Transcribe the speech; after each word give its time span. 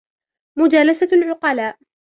مُجَالَسَةُ 0.59 1.07
الْعُقَلَاءِ 1.13 1.77